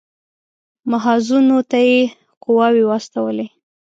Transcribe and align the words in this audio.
محاذونو 0.91 1.57
ته 1.69 1.77
یې 1.87 1.99
قواوې 2.43 2.83
واستولې. 2.87 3.47